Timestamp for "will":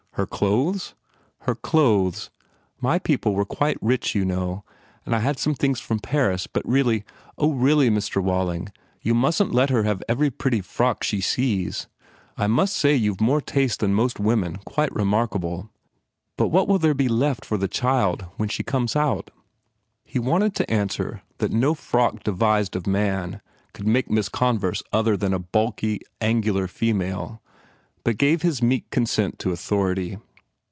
16.67-16.77